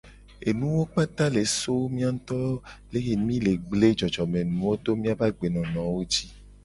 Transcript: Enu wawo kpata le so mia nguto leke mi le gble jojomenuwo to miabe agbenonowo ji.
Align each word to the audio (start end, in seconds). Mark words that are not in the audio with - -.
Enu 0.47 0.65
wawo 0.73 0.83
kpata 0.91 1.25
le 1.35 1.41
so 1.59 1.75
mia 1.95 2.09
nguto 2.17 2.39
leke 2.91 3.13
mi 3.25 3.35
le 3.45 3.53
gble 3.67 3.87
jojomenuwo 3.99 4.71
to 4.83 4.91
miabe 5.01 5.23
agbenonowo 5.29 5.99
ji. 6.11 6.25